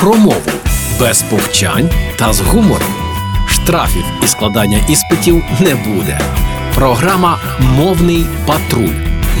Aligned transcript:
Про 0.00 0.14
мову 0.14 0.42
без 1.00 1.22
повчань 1.22 1.90
та 2.18 2.32
з 2.32 2.40
гумором. 2.40 2.88
Штрафів 3.48 4.04
і 4.24 4.26
складання 4.26 4.80
іспитів 4.88 5.44
не 5.60 5.74
буде. 5.74 6.20
Програма 6.74 7.38
Мовний 7.60 8.26
патруль 8.46 8.94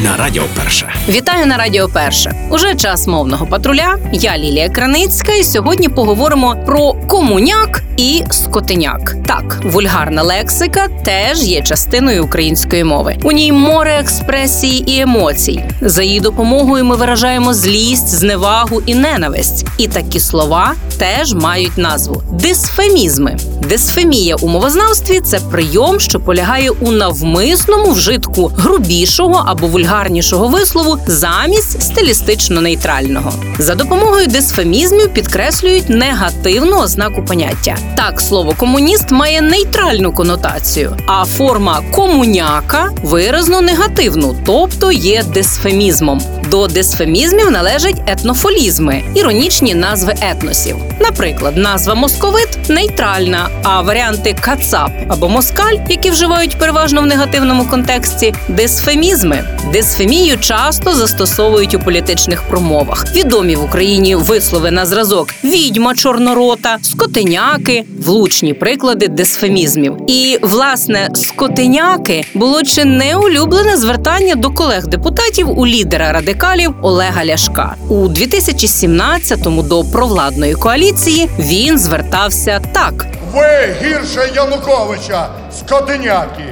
на 0.04 0.16
Радіо 0.16 0.42
Перше. 0.56 0.92
Вітаю 1.08 1.46
на 1.46 1.56
Радіо 1.56 1.88
Перше. 1.88 2.34
Уже 2.50 2.74
час 2.74 3.06
мовного 3.06 3.46
патруля. 3.46 3.98
Я 4.12 4.38
Лілія 4.38 4.68
Краницька, 4.68 5.32
і 5.32 5.44
сьогодні 5.44 5.88
поговоримо 5.88 6.56
про 6.66 6.92
комуняк 6.92 7.82
і 7.98 8.24
скотиняк. 8.30 9.14
Так, 9.26 9.60
вульгарна 9.64 10.22
лексика 10.22 10.88
теж 11.04 11.42
є 11.42 11.62
частиною 11.62 12.24
української 12.24 12.84
мови. 12.84 13.16
У 13.22 13.32
ній 13.32 13.52
море 13.52 13.98
експресії 14.00 14.90
і 14.92 15.00
емоцій. 15.00 15.64
За 15.80 16.02
її 16.02 16.20
допомогою 16.20 16.84
ми 16.84 16.96
виражаємо 16.96 17.54
злість, 17.54 18.08
зневагу 18.08 18.82
і 18.86 18.94
ненависть. 18.94 19.66
І 19.78 19.88
такі 19.88 20.20
слова 20.20 20.74
теж 20.98 21.34
мають 21.34 21.78
назву 21.78 22.22
дисфемізми. 22.32 23.36
Дисфемія 23.68 24.36
у 24.36 24.48
мовознавстві 24.48 25.20
це 25.20 25.40
прийом, 25.40 26.00
що 26.00 26.20
полягає 26.20 26.70
у 26.70 26.92
навмисному 26.92 27.90
вжитку 27.90 28.46
грубішого 28.46 29.44
або 29.46 29.66
вульгарнішого 29.66 30.48
вислову 30.48 30.98
замість 31.06 31.82
стилістично 31.82 32.60
нейтрального. 32.60 33.32
За 33.58 33.74
допомогою 33.74 34.26
дисфемізмів 34.26 35.14
підкреслюють 35.14 35.88
негативну 35.88 36.80
ознаку 36.80 37.24
поняття. 37.24 37.76
Так, 37.96 38.20
слово 38.20 38.54
комуніст 38.58 39.10
має 39.10 39.40
нейтральну 39.40 40.12
конотацію, 40.12 40.96
а 41.06 41.24
форма 41.24 41.82
комуняка 41.92 42.90
виразно 43.02 43.60
негативну, 43.60 44.36
тобто 44.46 44.92
є 44.92 45.22
дисфемізмом. 45.22 46.20
До 46.50 46.66
дисфемізмів 46.66 47.50
належать 47.50 48.02
етнофолізми, 48.06 49.02
іронічні 49.14 49.74
назви 49.74 50.14
етносів. 50.20 50.76
Наприклад, 51.00 51.56
назва 51.56 51.94
московит 51.94 52.48
нейтральна, 52.68 53.48
а 53.62 53.82
варіанти 53.82 54.36
кацап 54.40 54.90
або 55.08 55.28
москаль, 55.28 55.76
які 55.88 56.10
вживають 56.10 56.58
переважно 56.58 57.02
в 57.02 57.06
негативному 57.06 57.64
контексті, 57.64 58.34
дисфемізми. 58.48 59.44
Дисфемію 59.72 60.38
часто 60.38 60.94
застосовують 60.94 61.74
у 61.74 61.78
політичних 61.78 62.42
промовах. 62.42 63.06
Відомі 63.14 63.56
в 63.56 63.64
Україні 63.64 64.14
вислови 64.14 64.70
на 64.70 64.86
зразок 64.86 65.28
відьма 65.44 65.94
чорнорота, 65.94 66.78
скотиняки, 66.82 67.77
влучні 67.98 68.54
приклади 68.54 69.08
дисфемізмів. 69.08 69.96
І 70.06 70.38
власне 70.42 71.08
скотиняки 71.14 72.24
було 72.34 72.62
чи 72.62 72.84
не 72.84 73.16
улюблене 73.16 73.76
звертання 73.76 74.34
до 74.34 74.50
колег 74.50 74.86
депутатів 74.86 75.58
у 75.58 75.66
лідера 75.66 76.12
радикалів 76.12 76.74
Олега 76.82 77.24
Ляшка 77.24 77.74
у 77.88 77.94
2017-му 77.94 79.62
до 79.62 79.84
провладної 79.84 80.54
коаліції. 80.54 81.28
Він 81.38 81.78
звертався 81.78 82.60
так. 82.72 83.06
Ви 83.34 83.76
гірше 83.82 84.32
Януковича, 84.34 85.28
скотиняки. 85.58 86.44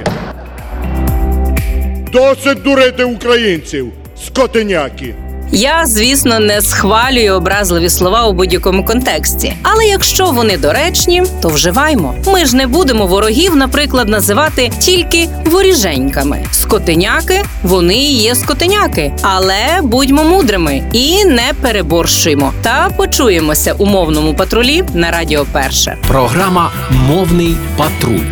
Досить 2.12 2.62
дурити 2.62 3.04
українців, 3.04 3.92
скотиняки. 4.26 5.14
Я, 5.52 5.86
звісно, 5.86 6.38
не 6.38 6.60
схвалюю 6.60 7.34
образливі 7.34 7.88
слова 7.90 8.26
у 8.26 8.32
будь-якому 8.32 8.84
контексті. 8.84 9.52
Але 9.62 9.84
якщо 9.84 10.26
вони 10.26 10.56
доречні, 10.56 11.22
то 11.42 11.48
вживаймо. 11.48 12.14
Ми 12.26 12.44
ж 12.46 12.56
не 12.56 12.66
будемо 12.66 13.06
ворогів, 13.06 13.56
наприклад, 13.56 14.08
називати 14.08 14.70
тільки 14.78 15.28
воріженьками. 15.44 16.44
Скотиняки 16.50 17.42
вони 17.62 18.04
є 18.04 18.34
скотиняки. 18.34 19.12
Але 19.22 19.80
будьмо 19.82 20.24
мудрими 20.24 20.82
і 20.92 21.24
не 21.24 21.52
переборщуємо. 21.62 22.52
Та 22.62 22.90
почуємося 22.96 23.72
у 23.78 23.86
мовному 23.86 24.34
патрулі 24.34 24.84
на 24.94 25.10
Радіо 25.10 25.46
Перше. 25.52 25.96
Програма 26.08 26.70
Мовний 26.90 27.56
патруль 27.76 28.24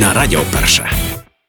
на 0.00 0.12
Радіо 0.14 0.40
Перше. 0.52 1.11